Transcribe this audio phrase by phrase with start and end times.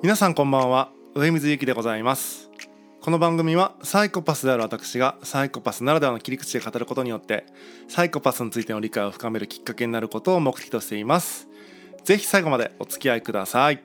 [0.00, 0.92] 皆さんこんばんは。
[1.16, 2.50] 上水ゆきでございます。
[3.00, 7.46] この番組はサイコパスである私がサイコパスならではの切り口で語ることによって
[7.88, 11.48] サイコパスについての理解を深めるきっかけになることを目的としています。
[12.04, 13.82] ぜひ最後までお付き合いください。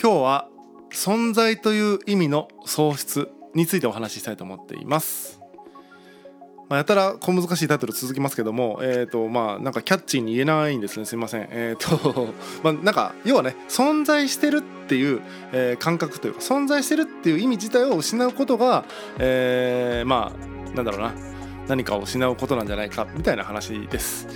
[0.00, 0.48] 今日は
[0.92, 5.39] 存在という意味の喪失についてお話ししたいと思っています。
[6.70, 11.48] まあ、やたら小難しいタイトル続きますけども、えーとまあ、なんかキャッチーに言えないんですねすいません。
[11.50, 15.20] えーと まあ、なんか要はね存在してるっていう、
[15.52, 18.84] えー、感覚というか存在してるっていう意味自体を失うことが、
[19.18, 21.12] えー、まあなんだろうな
[21.66, 24.28] 何かを失うことなんじゃないかみたいな話です。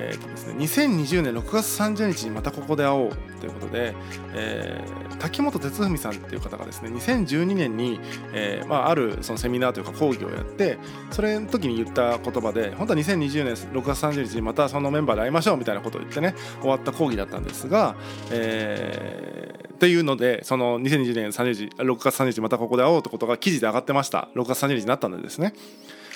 [0.00, 3.10] えーとですね、2020年6月30日にまたここで会おう
[3.40, 3.94] ということで、
[4.34, 8.00] えー、滝本哲文さんっていう方がですね2012年に、
[8.32, 10.78] えーまあ、あるそのセミナーというか講義をやって
[11.10, 17.94] それの時に言った言葉で本当は2020年6月30日にまたそのメンバーで会いましょうみたいなことを言ってね終わった講義だったんですが、
[18.30, 24.28] えー、っていうのでその2020年30日6月30日またここで会おうってことが記事で上がってました。
[24.34, 25.54] 6月30日になったんでですね。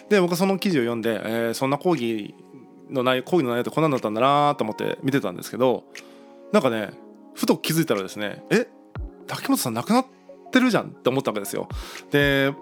[0.08, 2.34] で僕はその記事を読んで、えー、そんな講義
[2.90, 5.84] の内容講義の内容ってこんなんだったんだなと思って見てたんですけど
[6.52, 6.90] なんかね
[7.34, 8.66] ふと気づいたらですねえ
[9.26, 10.06] 滝本さん亡くなっ
[10.52, 11.68] てるじゃんって思ったわけですよ。
[12.10, 12.52] で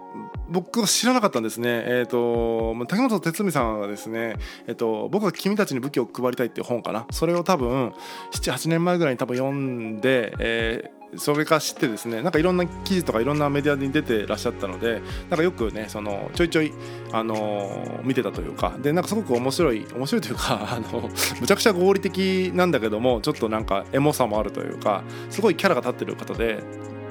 [0.49, 1.83] 僕は知らなかったんですね。
[1.85, 4.35] えっ、ー、と滝本哲美さんはですね、
[4.67, 7.05] えっ、ー、と僕は君たちに武器を配りたいっていう本かな。
[7.11, 7.93] それを多分
[8.31, 16.73] 78年前ぐらいに多分読んで、えーそれか知ってですねなんかいろんな記事とかいろんなメディアに出てらっしゃったのでなんかよくねそのちょいちょい、
[17.11, 26.63] あの見てたというかでなんかすごく面白い面白いというか あのむちゃくちゃ合理的なんだけどもちょっとなんかエモさもあるというかすごいキャラが立ってる方で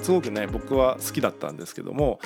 [0.02, 2.18] すごくね僕は好きだったんですけども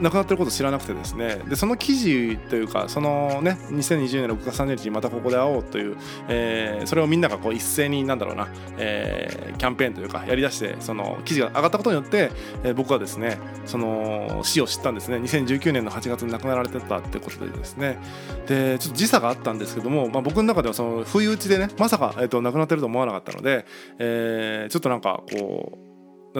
[0.00, 1.40] 亡くなってること知らなくてですね。
[1.48, 5.96] でその記事というかそのね2020年6月30日にまたここで会おうという、
[6.28, 12.30] えー、それをみんながこう一斉になんだろうな、えー、キャンペーンというかやりだしてその記事が上がったことによって、
[12.62, 15.16] えー、僕はですねその死を知ったんですね。
[15.18, 17.98] 2019年の8月に亡くなられてたってことでですね。
[18.46, 23.66] でちょっと時差があったんですけども、まあ、僕の中ではその不意打ちでねまさか、えーと、亡くなってると思わなかったので、
[23.98, 25.87] えー、ちょっとなんかこう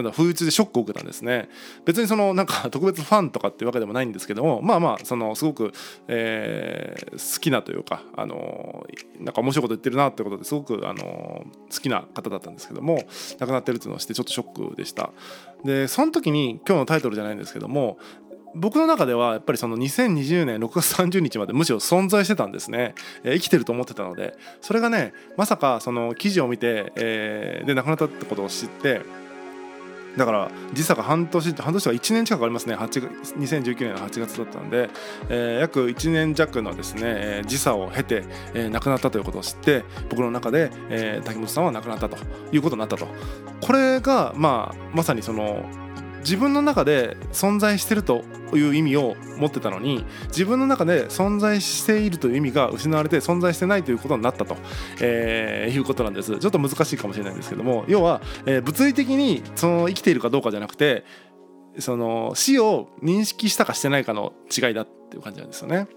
[0.01, 1.49] なんだ不意打ちでショックを受けたんですね。
[1.85, 5.73] 別にそのなんか特別ファンとかっていうわけでもないんですけどもまあまあそのすごく、
[6.07, 8.85] えー、好きなというかあの
[9.19, 13.03] なんか面白いこと言ってるなってことですごくあの好きな方だったんですけども
[13.39, 15.11] 亡くなってるっていうのをしてちょっとショックでした。
[15.63, 17.97] でその時に今日のタイトルじゃないんですけども
[18.55, 29.01] 僕の中ではやっぱりその2020年6月30日までむしろ存在してたんですね、えー、生きてると思ってたのでそれがねまさかその記事を見て、えー、で亡くなったってことを知って
[30.17, 32.75] だから時差が半年半年とか1年近くありますね。
[32.75, 34.89] 8 2019年の8月だったんで、
[35.29, 42.17] えー、約1年弱のですね、えー、時差を経て、えー、亡くなったということを知って僕の中で、えー、滝本さんは亡くなったと
[42.51, 43.07] いうことになったと。
[43.61, 45.65] これが、まあ、まさにその
[46.19, 54.57] 自分の中で存在してるという意味を持ってたのに自分の中で存在しているという意味が失われて存在してないということになったと、
[55.01, 61.05] えー、いうことなんですちょっと難しいかもしれないんですけども要は、えー、物理的にその生きているかどうかじゃなくて
[61.77, 65.87] その死を認識したかしてないかの違いだっていう感じなんですよね。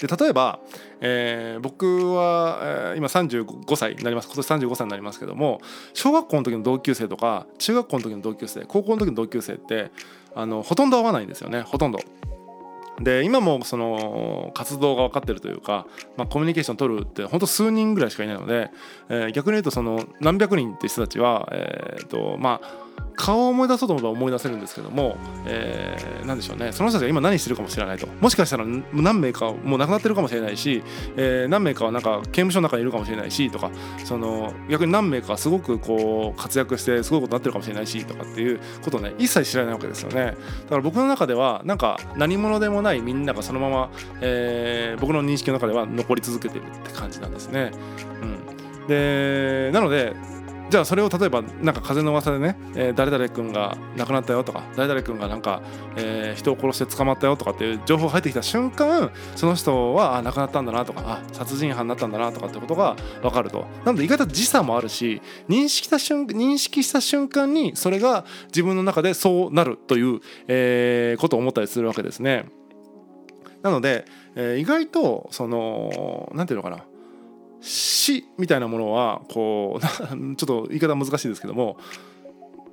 [0.00, 0.60] で例えば、
[1.00, 5.60] えー、僕は、えー、今35歳になります今年35歳になりますけども
[5.92, 9.90] 小学校の時の同級生とか中学校の時の同級生高校の時の同級生って
[10.34, 11.98] あのほとんど会わないんですよねほとんど。
[13.00, 15.86] で今もその活動が分かってるというか、
[16.18, 18.70] まあ、コミュニケーション取るって本当数人ぐらいしかいないので、
[19.08, 22.89] えー、逆に言うとその何百人って人たちは、えーとまあ、
[23.20, 26.72] 顔を思い出そうと思えば思い出せるんですけども、えー、何でしょうね。
[26.72, 28.06] その人たちが今何してるかもしれないと。
[28.06, 28.64] もしかしたら
[28.94, 30.82] 何名かもう亡くなってるかもしれないし、
[31.18, 33.70] えー、何名かはなんか刑務所の中にいるかもしれないしとか
[34.04, 40.24] その逆に何名かすごくこう活躍してすごいことになってるかもしれないしとかっていうことをね一切知らないわけですよね。
[40.24, 43.90] だから僕の中ではなんか何者でもないみんながそのまま、
[44.22, 47.70] えー、僕の認識の中では残り続けてるって感じなんですね。
[48.80, 50.16] うん、でなので
[50.70, 55.62] じゃあそれを例えばなんか風の噂でね、えー、誰々君が亡くなったよとか誰々君がなんか、
[55.96, 72.46] えー、人を殺して捕まったよとかっていう情報が入ってきた瞬間その人はあ亡くなったんだなとかあ殺人犯になったんだなとかってことが分かるとなので意外と時差もあるし認識した瞬認識した瞬間にそれが自分の中でそうなるという、えー、ことを思ったりするわけですね。
[73.62, 74.06] なので、
[74.36, 76.84] えー、意外とその何て言うのかな
[77.60, 79.80] 死みたいなものはこう
[80.36, 81.76] ちょっと言い方難しいですけども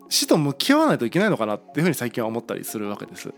[0.09, 3.33] 死と向き合わないといけないのかなっていうふうに最近は思ったりするわけです。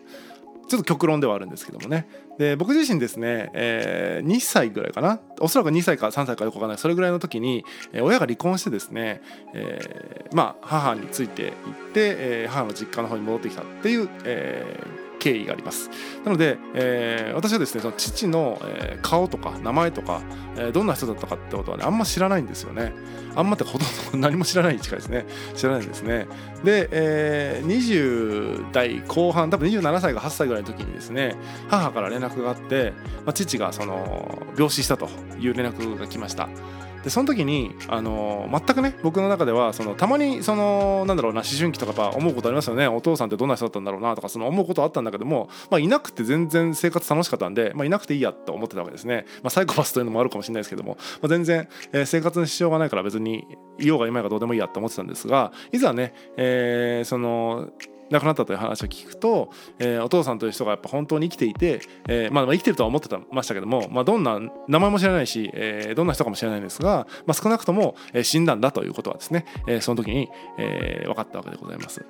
[0.69, 2.07] ちょっと極論ではあるんですけどもね。
[2.37, 5.19] で僕自身ですね、えー、2歳ぐらいかな。
[5.39, 6.77] おそらく2歳か3歳かよくわかんない。
[6.77, 9.21] それぐらいの時に、えー、親が離婚してですね、
[9.55, 15.89] えー、まあ母について行って、えー、母の実家の方に戻ってきたっていう、えー、経緯があります。
[16.25, 20.21] なので、えー、私はですねその父の、えー、顔とか名前とか、
[20.55, 22.93] えー、どんな人だったかってことはねあんま知らないんですよね。
[23.35, 25.25] あんまってほとんど何も知らないに近いですね。
[25.55, 26.27] 知らないんですね。
[26.63, 31.35] で、えー、20代後半多分27歳か8歳ぐらいの時にですね
[31.69, 32.93] 母から連絡があって、
[33.25, 36.49] まあ、父がその病死したという連絡が来ました。
[37.03, 42.87] でその時に、あのー、全くね僕の中ではそのたまにそのなんだろうな思春期とかやっぱ思うことありますよね。
[42.87, 53.47] お父さんってどんな人だったんだろうなとかその思うことあったんだけども、まあ、いなくて全然生活楽しかったんで、まあ、いなくていいやと思ってたわけですね、まあ、サイコパスというのもあるかもしれないですけども、まあ、全然、えー、生活に支障がないから別に
[53.79, 57.69] いようがいまいがどうでもいいやと思ってたんですがいざね、えー、その
[58.11, 72.05] 亡くなったという話を聞くと、えー、お父さんという人がやっぱ本当に生きていて、えーまあ、生きてるとは思ってましたけども、まあ、どんな名前も知らないし、えー、どんな人かもしれないんですが、まあ、少なくとも、死んだんだということはですね、えー、その時に、えー、分かったわけでございます。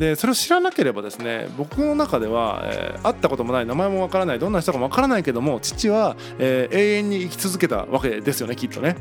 [0.00, 8.96] でそれを知らなければですね僕の中では、えー、会ったこともない名前もわからないどんな人かもわからないけども父は、えー、永遠に生き続けたわけですよねきっとね。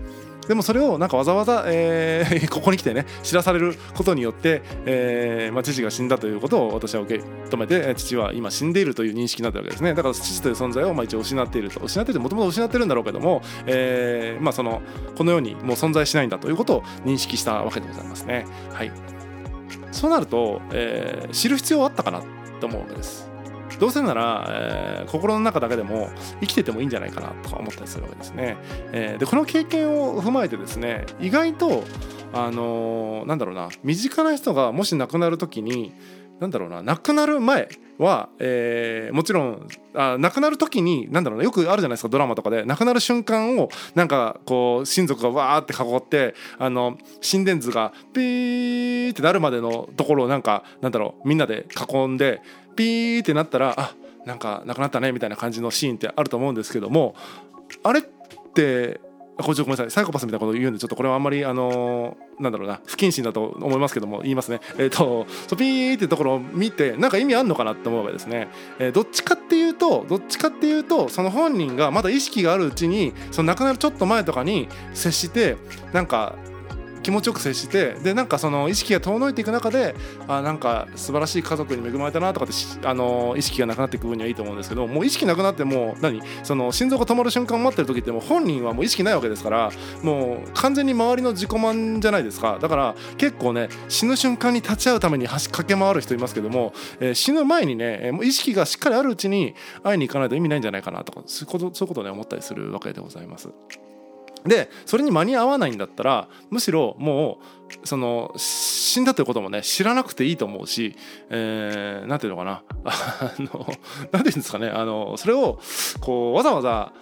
[0.47, 14.81] でもそれをなんかわざわざ、えー、 ここに来てね知らされることによって、えーまあ、父が死んだということを私は受け止めて父は今死んでいるという認識になってるわけですねだから父という存在をまあ一応失っていると失っているもともと失ってるんだろうけども、えーまあ、その
[15.15, 18.45] この世にもう存在しないんだということを認識したわけでございますね。
[18.73, 18.91] はい
[19.91, 22.21] そうなると、えー、知る必要はあったかな
[22.59, 23.28] と思うわけです。
[23.79, 26.09] どうせなら、えー、心の中だけでも
[26.41, 28.57] 生きててもいいんじゃないかなとか思ったりするわけですね。
[28.91, 31.83] えー、でこの経験を踏まえてですね意外と
[32.33, 35.93] あのー、なんだろうな身近な人がもし亡くなる時に
[36.39, 52.41] なんだろうな亡くなる前は、えー、もちろんあ亡くなる時になんだろうなよくあるじゃないですかドラマとかで亡くなる瞬間をなんかこう親族がわーって囲ってあの心電図がピーってなるまでのところをなんかなんだろうみんなで囲んで
[52.79, 53.93] ピーってなったらあ
[54.25, 57.15] なんか亡くなったねみたいな感じのシーンってあると思うんですけども
[57.83, 58.03] あれっ
[58.53, 59.01] て
[59.37, 59.91] こちごめんなさい。
[59.91, 64.59] サイコパスみたいなことを言うんでちょっとこれはあんまりあのなんだろうな不謹慎だと思いますけども言いますね。
[64.77, 68.49] えっ、ー、とそピーってところを見てなんか意味あんのかなって思うわけですね、
[68.79, 75.55] えー、どっちかっていうとどっちかっていうとその本人がまだ意識があるうちにその亡くなるちょっと前とかに接して
[75.93, 76.35] なんか
[77.03, 79.95] 気持ちよく接してでなんかその意識が遠のいていく中で
[80.27, 86.21] あなんか素晴らしい家族に恵まれたなとかってあの意識がなくなっていく分にはいいと思うんですけどもう意識なくなっても何？
[86.43, 89.71] その心臓が止まる瞬間を待ってる時ってもう本人はもう意識ないわけですから
[90.03, 103.49] もう完全に周りの自己満じゃないですかだから結構ね死ぬ瞬間に立ち会うために駆け回る人いますけども、えー、死ぬ前にねもう意識がしっかりあるうちに会いに行かないと意味ないんじゃないかなとかそういうことそういうことね思ったりするわけでございます。
[104.45, 107.39] でそれに間に合わないんだったらむしろも
[107.83, 110.95] うその死んだということもね知らなくていいと思うし
[111.29, 113.75] 何、えー、て言うのかな あの何て
[114.11, 115.59] 言うんですかねあのそれを
[115.99, 116.93] こうわざわざ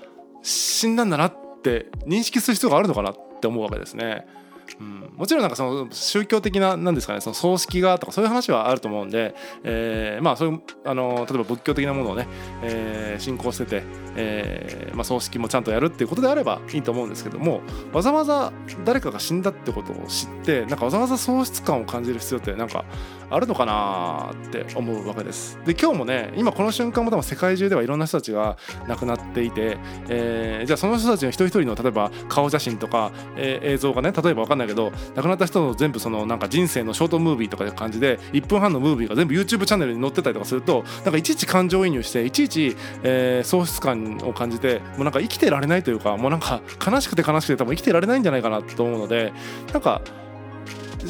[0.42, 4.28] 死んだんだなって認識する必要があるのかなって思うわけですね。
[4.80, 12.28] うん、もちろんなんかその宗教的ななんですかねその葬式がとかそういう話はあると思うんで、えー、まあそういうあの例えば仏教的なものをね、
[12.64, 13.84] えー、信仰してて、
[14.16, 17.62] えーまあ、葬式もちゃんとやるっていうことであればいいと思うんですけども
[17.94, 18.52] わざわざ
[18.86, 22.86] 誰かが死んだってことを知ってなんかわざわざ喪失感を感じる必要ってなんか
[23.30, 25.60] あるのかなって思うわけです。
[25.66, 29.78] で今日もね今この瞬間も多分世界中ではいろんな人たちが亡くなっていて、
[30.08, 49.34] えー、じゃあその人たちの一人一人の例えば顔写真とか、えー、映像がね例えば分かんないけど亡くなった人の全部そのなんか人生のショートムービーとかいう感じで1分半のムービーが全部 YouTube チャンネルに載ってたりとかするとなんかいちいち感情移入していちいち、えー、喪失感を感じてもうなんか生きてられないというかもうなんか悲しくて悲しくて多分生きてられないんじゃないかなと思うので
[49.74, 50.02] なんか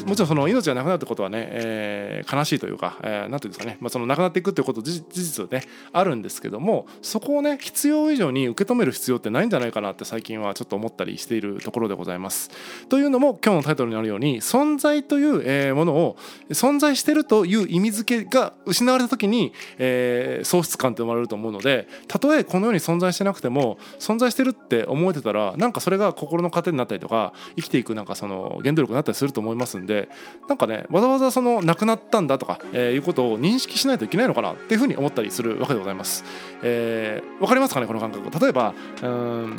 [0.06, 5.62] もちろんその命がなくなるってことはね、えー、悲しいというか、えー、なんていうんですかね、まあ、その亡くなっていくっていうこと事実ね
[5.92, 12.50] あるんですけどもそこをね必要以上に受け止める必要ってないんじゃないかなって最近はちょっと思ったりしているところでございます。
[12.88, 16.16] というのも今日のタイトルにあるように存在という、えー、ものを
[16.50, 30.08] 存在してるという意味付けが失われた時に、えー、喪失感って生まれると思うのでたとえこの世に存在してなくても存在してるって思えてたらなんかそれが心の糧になったりとか生きていくなんかその原動力になったりすると思いますんでで
[30.48, 36.24] なんかねわざわざその亡くなったんだとか、えー、いうことを認識しないといけないのかなっていうふうに思ったりするわけでございます。
[36.62, 38.38] えー、かりますかねこの感覚。
[38.38, 39.56] 例えばうん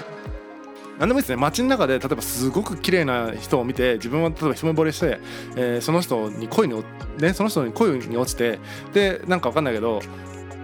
[1.00, 1.38] 何でもいいですね。
[1.38, 5.20] 街の中で例えばすごく綺麗な人を見て自分は例えば一目惚れして、
[5.56, 6.84] えー、その人に恋に
[7.18, 8.60] ねその人に恋に落ちて
[8.94, 10.02] でなんか分かんないけど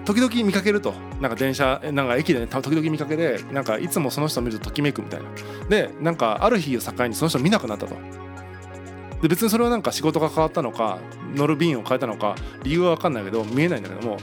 [0.06, 5.26] 時々見かけるとなんか電車なんか駅でね時々見かけでなんかいつもその人を見るとときめくみたいな。
[5.70, 8.25] でなんかある日を境にその人見なくなったと。
[9.22, 11.00] で別にそれはなんか仕事が変わったのか
[11.34, 14.18] 乗る便を変えたのか理由は分かんないけど見えないんだけども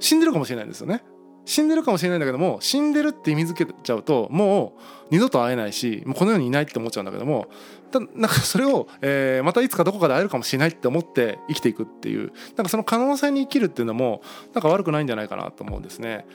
[0.00, 1.02] 死んでるかもしれないんですよね
[1.44, 7.46] 死んでるかもしれないんだけども死んでるって意味付けちゃうともう二度と会えないしもうこの世にいないって思っちゃうんだけども
[7.92, 14.22] たなんか それを、えー、またいつかどこかで会えるかもしれないって思って生きていくっていうなんかその可能性に生きるっていうのも
[14.54, 16.26] なんか悪くないんじゃないかなと思うんですね。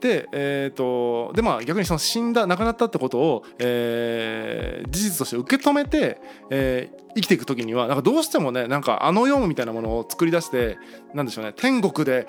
[0.00, 10.78] で,、えーと、でまあ逆にその死んだ亡くなったってことを、えー、事実として受け止めて、えー、生きていく時にはなんかどうしてもねなんかあの世みたいなものを作り出して
[11.14, 12.28] なんでしょうね天国で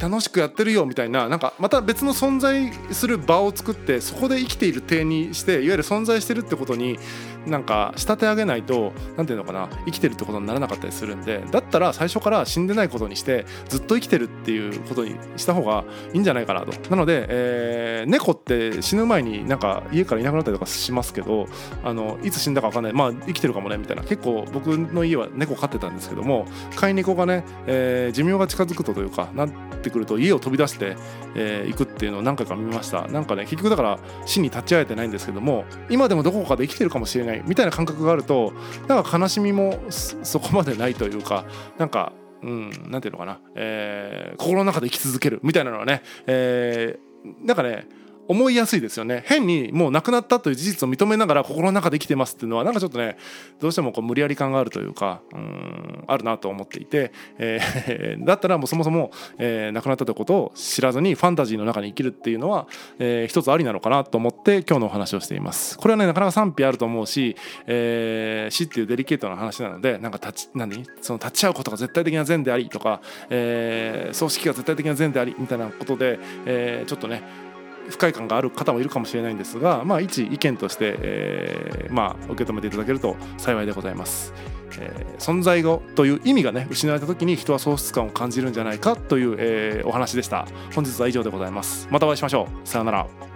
[0.00, 6.98] 楽しくやってるよみたいななんかまた別の存在する場を作ってそこで生きている体にしていわゆる存在してるってことに
[7.46, 16.72] なんか仕立て上げないと何ていうのかな生きてるってことにならなかったりするんでだったら最初から死んでないことにしてずっと生きてるっていうことにした方がいいんじゃないかなと。
[16.90, 21.46] なので、えー、猫って死ぬ前になんか家からいなくなったりとかしますけど
[21.84, 22.92] あのいつ死んだか分かんない。
[22.92, 24.02] まあ生きてるかもねみたいな。
[24.02, 29.50] 結構僕の家は猫飼ってたんですけども飼い猫がね、えー、寿命が近づくとというかなっ
[29.82, 30.96] てくると家を飛び出して、
[31.34, 33.06] えー、行くっていうのを何回か見ました。
[33.08, 38.52] なんかね結局だから死に立ち会えてないんですけども今でもどこかで生きてるかもしれないないみたいな感覚があると
[38.88, 41.44] なんか悲しみもそこまでないというか
[41.78, 47.86] なんかうん、なんていうのかな、えー、心の中で生き続けるみたいなのはね、えー、なんかね
[48.30, 49.24] 思いやすいですよね。
[49.26, 53.16] 変にもう亡くなったという事実を認めながら心の中で生きてますっていうのはなんかちょっとね
[53.58, 62.68] どうしてもこう無理やり感があるというかうんあるなと思っていて、えー、 だったらもうそもそも、えー、亡くなったということを知らずにファンタジーの中に生きるっていうのは、
[63.00, 65.76] えー、一つありなのかなと思って今日のお話をしています。
[65.76, 67.34] これはねなかなか賛否あると思うし、
[67.66, 70.84] えー、死っていうデリケートな話なのでなんか立ち何？
[71.00, 77.49] その立ち会うことが絶対的な善でありとか、えー、葬式が絶対的な善でありみたいなことで、えー、ちょっとね
[77.90, 84.32] 不快感がある方もいるかもしれないんですが、まあ、一意見として、えー、まあ、受け止めていただけると幸いでございます。
[84.78, 90.46] えー、存在語という意味がね失われた時に人は喪失感を感じるんじゃないかという、えー、お話でした。
[90.74, 91.88] 本日は以上でございます。
[91.90, 92.68] またお会いしましょう。
[92.68, 93.29] さようなら。